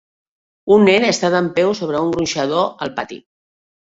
[0.75, 3.21] Un nen està dempeus sobre un gronxador al pati.